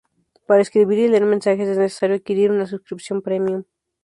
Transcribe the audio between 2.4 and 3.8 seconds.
una suscripción premium.